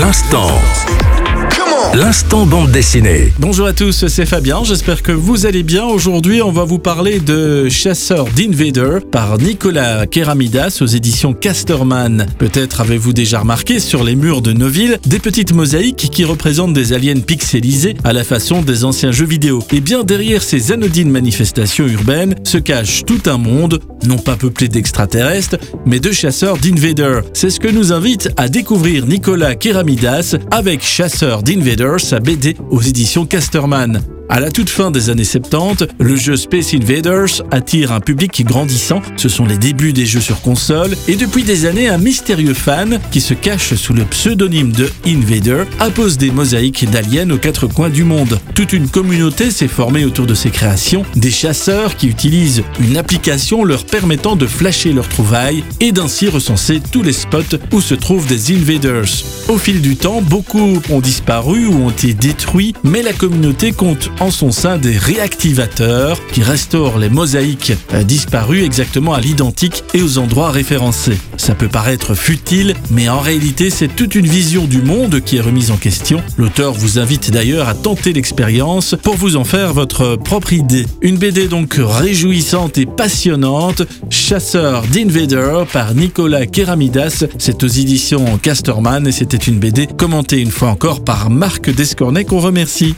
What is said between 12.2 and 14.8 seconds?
Peut-être avez-vous déjà remarqué sur les murs de nos